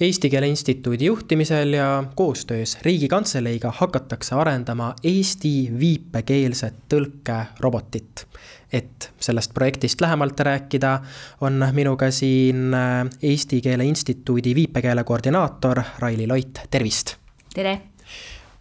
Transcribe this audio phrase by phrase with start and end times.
[0.00, 8.24] Eesti Keele Instituudi juhtimisel ja koostöös Riigikantseleiga hakatakse arendama Eesti viipekeelset tõlkerobotit.
[8.72, 11.00] et sellest projektist lähemalt rääkida,
[11.40, 12.72] on minuga siin
[13.22, 17.16] Eesti Keele Instituudi viipekeele koordinaator Raili Loit, tervist!
[17.54, 17.80] tere!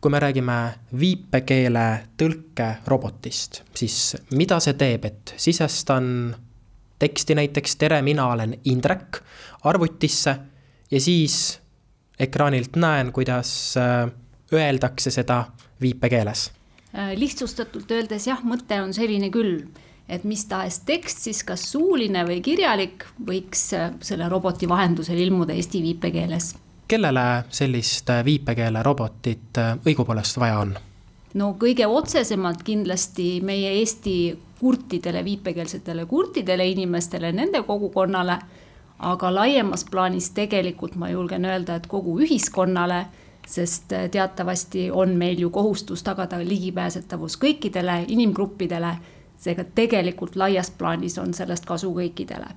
[0.00, 6.36] kui me räägime viipekeele tõlkerobotist, siis mida see teeb, et sisestan
[6.98, 9.22] teksti näiteks tere, mina olen Indrek
[9.64, 10.38] arvutisse
[10.90, 11.60] ja siis
[12.18, 14.10] ekraanilt näen, kuidas äh,
[14.52, 15.44] öeldakse seda
[15.80, 16.50] viipekeeles.
[16.98, 19.64] Äh, lihtsustatult öeldes jah, mõte on selline küll,
[20.08, 25.56] et mis tahes tekst siis kas suuline või kirjalik võiks äh, selle roboti vahendusel ilmuda
[25.56, 26.54] eesti viipekeeles.
[26.88, 30.74] kellele sellist viipekeelerobotit õigupoolest vaja on?
[31.34, 38.38] no kõige otsesemalt kindlasti meie Eesti kurtidele, viipekeelsetele kurtidele inimestele, nende kogukonnale
[38.98, 43.04] aga laiemas plaanis tegelikult ma julgen öelda, et kogu ühiskonnale,
[43.46, 48.94] sest äh, teatavasti on meil ju kohustus tagada ligipääsetavus kõikidele inimgruppidele,
[49.38, 52.54] seega tegelikult laias plaanis on sellest kasu kõikidele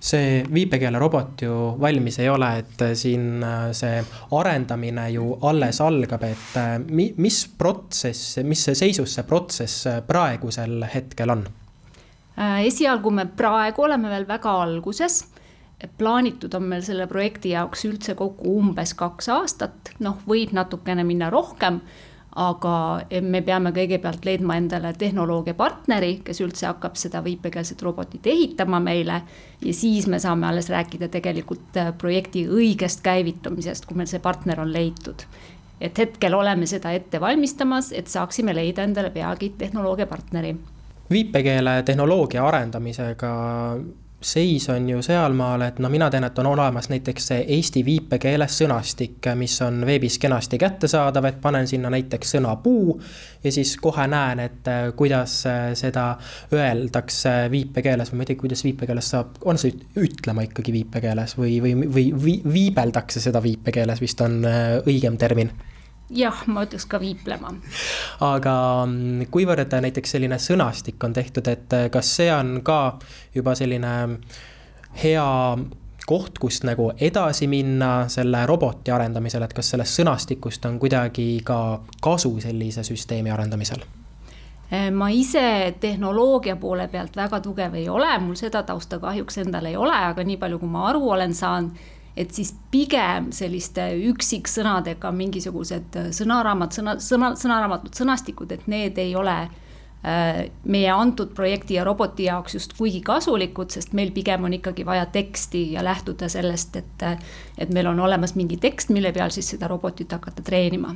[0.00, 4.02] see viipekeelerobot ju valmis ei ole, et äh, siin äh, see
[4.36, 11.46] arendamine ju alles algab, et mi-, mis protsess, mis seisus see protsess praegusel hetkel on?
[12.36, 15.22] esialgu me praegu oleme veel väga alguses
[15.98, 21.28] plaanitud on meil selle projekti jaoks üldse kokku umbes kaks aastat, noh, võib natukene minna
[21.30, 21.80] rohkem,
[22.36, 22.74] aga
[23.24, 29.22] me peame kõigepealt leidma endale tehnoloogiapartneri, kes üldse hakkab seda viipekeelset robotit ehitama meile.
[29.64, 34.60] ja siis me saame alles rääkida tegelikult äh, projekti õigest käivitumisest, kui meil see partner
[34.60, 35.24] on leitud.
[35.80, 40.56] et hetkel oleme seda ette valmistamas, et saaksime leida endale peagi tehnoloogiapartneri
[41.10, 43.32] viipekeele tehnoloogia arendamisega
[44.26, 48.58] seis on ju sealmaal, et no mina tean, et on olemas näiteks see eesti viipekeeles
[48.62, 52.96] sõnastik, mis on veebis kenasti kättesaadav, et panen sinna näiteks sõna puu.
[53.44, 56.08] ja siis kohe näen, et äh, kuidas äh, seda
[56.52, 61.60] öeldakse viipekeeles või ma ei tea, kuidas viipekeeles saab, on see ütlema ikkagi viipekeeles või,
[61.62, 65.54] või, või viibeldakse seda viipekeeles vist on äh, õigem termin
[66.10, 67.52] jah, ma ütleks ka viiplema.
[68.24, 68.54] aga
[68.86, 72.98] mm, kuivõrd näiteks selline sõnastik on tehtud, et äh, kas see on ka
[73.34, 73.92] juba selline
[75.02, 75.26] hea
[76.06, 81.80] koht, kust nagu edasi minna selle roboti arendamisel, et kas sellest sõnastikust on kuidagi ka
[82.02, 83.82] kasu sellise süsteemi arendamisel?
[84.72, 89.66] Äh, ma ise tehnoloogia poole pealt väga tugev ei ole, mul seda tausta kahjuks endal
[89.66, 91.84] ei ole, aga nii palju, kui ma aru olen saanud
[92.16, 99.34] et siis pigem selliste üksiksõnadega mingisugused sõnaraamat, sõna, sõna, sõnaraamatud, sõnastikud, et need ei ole
[99.42, 104.86] äh, meie antud projekti ja roboti jaoks just kuigi kasulikud, sest meil pigem on ikkagi
[104.86, 107.06] vaja teksti ja lähtuda sellest, et,
[107.58, 110.94] et meil on olemas mingi tekst, mille peal siis seda robotit hakata treenima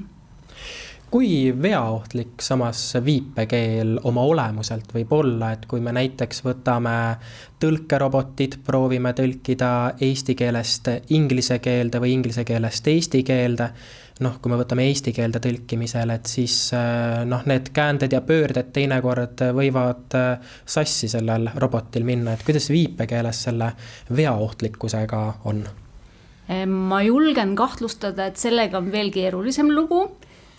[1.11, 6.93] kui veaohtlik samas viipekeel oma olemuselt võib olla, et kui me näiteks võtame
[7.63, 9.71] tõlkerobotid, proovime tõlkida
[10.07, 13.73] eesti keelest inglise keelde või inglise keelest eesti keelde,
[14.23, 16.57] noh, kui me võtame eesti keelde tõlkimisel, et siis
[17.27, 20.15] noh, need käänded ja pöörded teinekord võivad
[20.63, 23.75] sassi sellel robotil minna, et kuidas viipekeeles selle
[24.15, 25.65] veaohtlikkusega on?
[26.67, 30.01] ma julgen kahtlustada, et sellega on veel keerulisem lugu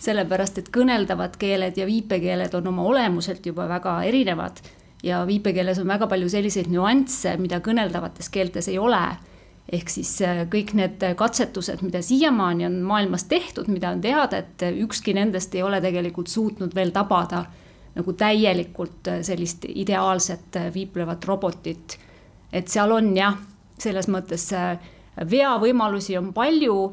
[0.02, 4.62] sellepärast et kõneldavad keeled ja viipekeeled on oma olemuselt juba väga erinevad.
[5.02, 9.02] ja viipekeeles on väga palju selliseid nüansse, mida kõneldavates keeltes ei ole.
[9.72, 14.62] ehk siis äh, kõik need katsetused, mida siiamaani on maailmas tehtud, mida on teada, et
[14.62, 17.46] ükski nendest ei ole tegelikult suutnud veel tabada
[17.94, 21.98] nagu täielikult äh, sellist ideaalset äh, viiplevat robotit.
[22.52, 23.38] et seal on jah,
[23.78, 24.50] selles mõttes
[25.30, 26.92] veavõimalusi on palju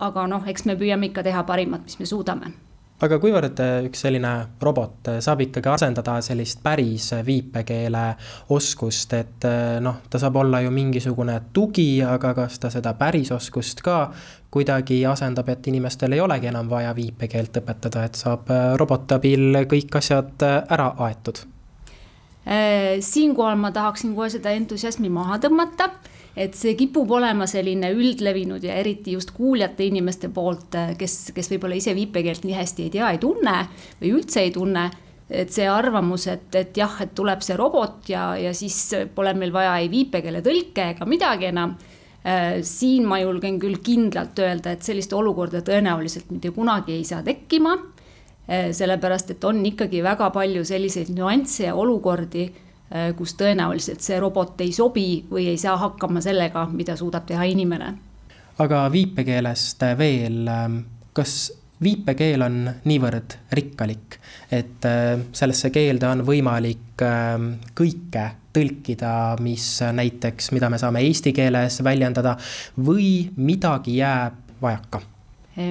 [0.00, 2.52] aga noh, eks me püüame ikka teha parimat, mis me suudame
[3.00, 4.30] aga kuivõrd äh, üks selline
[4.62, 8.04] robot äh, saab ikkagi asendada sellist päris äh, viipekeele
[8.52, 9.46] oskust, et
[9.80, 14.02] noh, ta saab olla ju mingisugune tugi, aga kas ta seda päris oskust ka
[14.52, 18.50] kuidagi asendab, et inimestel ei olegi enam vaja viipekeelt õpetada, et saab
[18.80, 21.46] roboti abil kõik asjad ära aetud?
[23.04, 25.90] siinkohal ma tahaksin kohe seda entusiasmi maha tõmmata
[26.36, 31.78] et see kipub olema selline üldlevinud ja eriti just kuuljate inimeste poolt, kes, kes võib-olla
[31.78, 33.56] ise viipekeelt nii hästi ei tea, ei tunne
[34.00, 34.88] või üldse ei tunne
[35.30, 38.76] et see arvamus, et, et jah, et tuleb see robot ja, ja siis
[39.14, 41.76] pole meil vaja ei viipekeeletõlke ega midagi enam
[42.26, 42.58] äh,.
[42.66, 47.76] siin ma julgen küll kindlalt öelda, et sellist olukorda tõenäoliselt mitte kunagi ei saa tekkima
[47.76, 48.72] äh,.
[48.74, 52.69] sellepärast, et on ikkagi väga palju selliseid nüansse ja olukordi Äh,
[53.16, 57.92] kus tõenäoliselt see robot ei sobi või ei saa hakkama sellega, mida suudab teha inimene.
[58.58, 60.50] aga viipekeelest veel,
[61.14, 61.36] kas
[61.82, 64.18] viipekeel on niivõrd rikkalik,
[64.52, 71.32] et äh, sellesse keelde on võimalik ähm, kõike tõlkida, mis näiteks, mida me saame eesti
[71.32, 72.34] keeles väljendada
[72.76, 75.02] või midagi jääb vajaka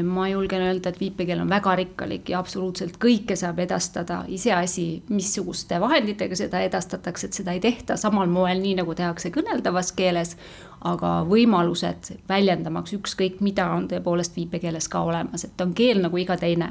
[0.04, 5.80] ma julgen öelda, et viipekeel on väga rikkalik ja absoluutselt kõike saab edastada, iseasi, missuguste
[5.80, 10.36] vahenditega seda edastatakse, et seda ei tehta samal moel, nii nagu tehakse kõneldavas keeles.
[10.80, 16.38] aga võimalused väljendamaks ükskõik mida on tõepoolest viipekeeles ka olemas, et on keel nagu iga
[16.38, 16.70] teine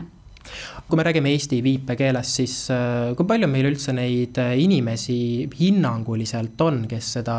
[0.89, 5.19] kui me räägime eesti viipekeelest, siis äh, kui palju meil üldse neid äh, inimesi
[5.59, 7.39] hinnanguliselt on, kes seda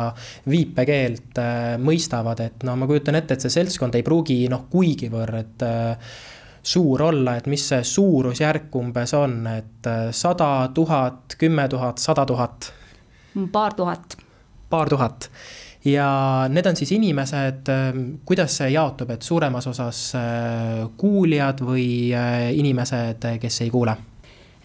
[0.50, 5.66] viipekeelt äh, mõistavad, et no ma kujutan ette, et see seltskond ei pruugi noh, kuigivõrd
[6.60, 12.72] suur olla, et mis see suurusjärk umbes on, et sada tuhat, kümme tuhat, sada tuhat?
[13.52, 14.16] paar tuhat.
[14.70, 15.30] paar tuhat
[15.84, 22.12] ja need on siis inimesed, ähm, kuidas see jaotub, et suuremas osas äh, kuuljad või
[22.16, 23.96] äh, inimesed, kes ei kuule?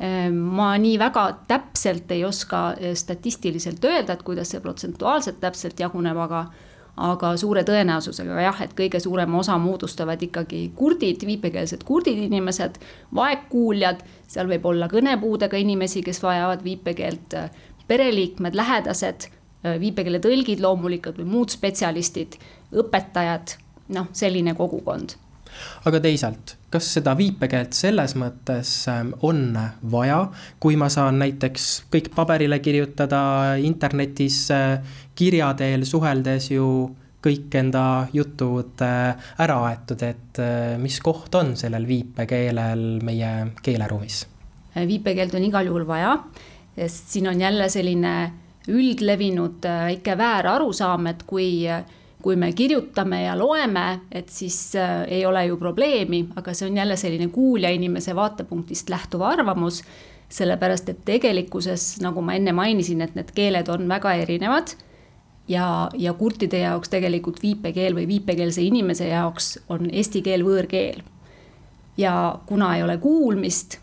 [0.04, 5.80] Ähm, ma nii väga täpselt ei oska äh, statistiliselt öelda, et kuidas see protsentuaalselt täpselt
[5.80, 6.46] jaguneb, aga
[6.96, 12.78] aga suure tõenäosusega jah, et kõige suurema osa moodustavad ikkagi kurdid, viipekeelsed kurdid inimesed,
[13.16, 14.00] vaegkuuljad,
[14.32, 17.36] seal võib olla kõnepuudega inimesi, kes vajavad viipekeelt,
[17.92, 19.45] pereliikmed, lähedased Äh,
[19.82, 22.40] viipekeeletõlgid loomulikult või muud spetsialistid,
[22.84, 23.58] õpetajad,
[23.96, 25.18] noh, selline kogukond
[25.88, 29.56] aga teisalt, kas seda viipekeelt selles mõttes ähm, on
[29.92, 30.20] vaja,
[30.60, 34.80] kui ma saan näiteks kõik paberile kirjutada, internetis äh,
[35.16, 36.68] kirja teel suheldes ju
[37.26, 40.42] kõik enda jutud äh, ära aetud, et
[40.82, 43.36] mis koht on sellel viipekeelel meie
[43.66, 44.26] keeleruumis?
[44.76, 46.18] viipekeelt on igal juhul vaja,
[46.76, 48.16] sest siin on jälle selline
[48.68, 51.66] üldlevinud äh, väike väärarusaam, et kui,
[52.22, 56.78] kui me kirjutame ja loeme, et siis äh, ei ole ju probleemi, aga see on
[56.78, 59.84] jälle selline kuulja inimese vaatepunktist lähtuv arvamus.
[60.30, 64.74] sellepärast, et tegelikkuses, nagu ma enne mainisin, et need keeled on väga erinevad
[65.48, 71.04] ja, ja kurtide jaoks tegelikult viipekeel või viipekeelse inimese jaoks on eesti keel võõrkeel.
[71.98, 73.78] ja kuna ei ole kuulmist,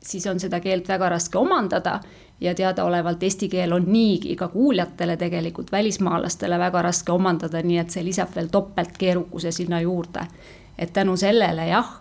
[0.00, 2.00] siis on seda keelt väga raske omandada
[2.40, 7.90] ja teadaolevalt eesti keel on niigi ka kuuljatele tegelikult välismaalastele väga raske omandada, nii et
[7.90, 10.26] see lisab veel topeltkeerukuse sinna juurde.
[10.78, 12.00] et tänu sellele jah,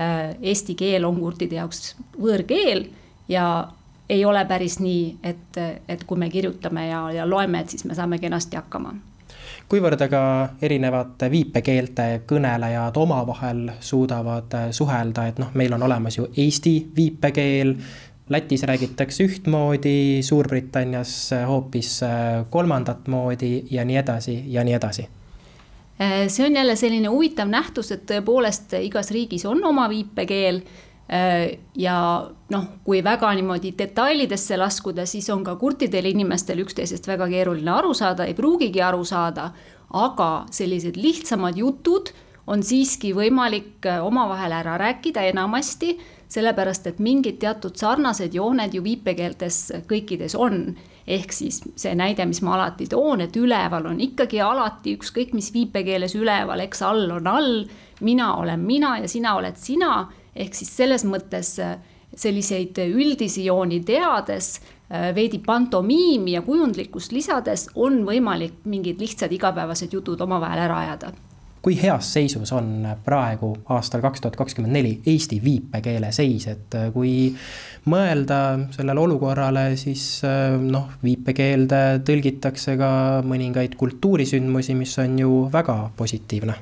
[0.00, 2.86] äh, eesti keel on kurtide jaoks võõrkeel
[3.28, 3.68] ja
[4.08, 7.94] ei ole päris nii, et, et kui me kirjutame ja, ja loeme, et siis me
[7.94, 8.94] saame kenasti hakkama
[9.68, 10.20] kuivõrd aga
[10.62, 17.74] erinevate viipekeelte kõnelejad omavahel suudavad suhelda, et noh, meil on olemas ju eesti viipekeel,
[18.28, 22.10] Lätis räägitakse ühtmoodi, Suurbritannias hoopis äh,
[22.50, 25.04] kolmandat moodi ja nii edasi ja nii edasi
[26.00, 30.58] äh, see on jälle selline huvitav nähtus, et tõepoolest igas riigis on oma viipekeel.
[31.06, 32.00] Äh, ja
[32.50, 37.94] noh, kui väga niimoodi detailidesse laskuda, siis on ka kurtidel inimestel üksteisest väga keeruline aru
[37.94, 39.52] saada, ei pruugigi aru saada.
[39.90, 42.10] aga sellised lihtsamad jutud
[42.46, 45.94] on siiski võimalik omavahel ära rääkida enamasti
[46.28, 50.76] sellepärast et mingid teatud sarnased jooned ju viipekeeltes kõikides on.
[51.06, 55.52] ehk siis see näide, mis ma alati toon, et üleval on ikkagi alati ükskõik mis
[55.54, 57.66] viipekeeles üleval, eks all on all,
[58.00, 61.76] mina olen mina ja sina oled sina, ehk siis selles mõttes äh,
[62.16, 69.92] selliseid üldisi jooni teades, äh, veidi pantomiimi ja kujundlikkust lisades on võimalik mingid lihtsad igapäevased
[69.92, 71.14] jutud omavahel ära ajada
[71.66, 76.92] kui heas seisus on praegu aastal kaks tuhat kakskümmend neli Eesti viipekeele seis, et äh,
[76.94, 77.32] kui
[77.90, 78.38] mõelda
[78.76, 82.92] sellele olukorrale, siis äh, noh, viipekeelde tõlgitakse ka
[83.26, 86.54] mõningaid kultuurisündmusi, mis on ju väga positiivne.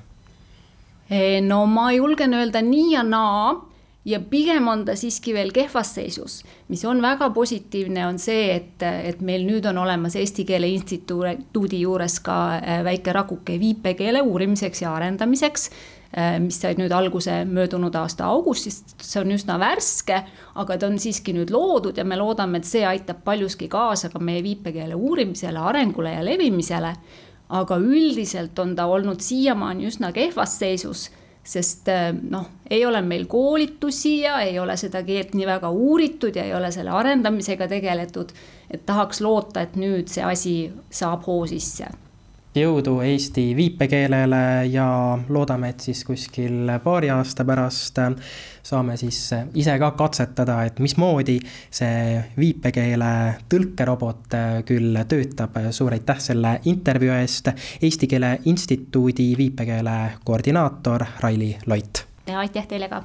[1.44, 3.52] no ma julgen öelda nii ja naa
[4.04, 6.42] ja pigem on ta siiski veel kehvas seisus.
[6.68, 11.80] mis on väga positiivne, on see, et, et meil nüüd on olemas Eesti Keele Instituudi
[11.80, 15.70] juures ka äh, väike rakuke viipekeele uurimiseks ja arendamiseks
[16.16, 20.20] äh, mis sai nüüd alguse möödunud aasta augustist, see on üsna värske,
[20.54, 24.20] aga ta on siiski nüüd loodud ja me loodame, et see aitab paljuski kaasa ka
[24.20, 26.96] meie viipekeele uurimisele, arengule ja levimisele.
[27.54, 31.10] aga üldiselt on ta olnud siiamaani üsna kehvas seisus
[31.44, 36.36] sest äh, noh, ei ole meil koolitusi ja ei ole seda keelt nii väga uuritud
[36.36, 38.32] ja ei ole selle arendamisega tegeletud.
[38.70, 40.54] et tahaks loota, et nüüd see asi
[40.90, 41.86] saab hoo sisse.
[42.54, 44.86] Jõudu Eesti viipekeelele ja
[45.28, 47.98] loodame, et siis kuskil paari aasta pärast
[48.64, 49.18] saame siis
[49.54, 51.38] ise ka katsetada, et mismoodi
[51.70, 53.12] see viipekeele
[53.50, 55.58] tõlkerobot küll töötab.
[55.70, 57.48] suur aitäh selle intervjuu eest,
[57.82, 62.06] Eesti Keele Instituudi viipekeele koordinaator Raili Loit.
[62.26, 63.04] aitäh teile ka